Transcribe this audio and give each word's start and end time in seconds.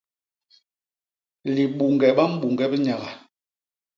Libuñge 1.55 2.09
ba 2.17 2.23
mbuñge 2.31 2.65
bi 2.71 2.77
nyaga. 2.85 3.09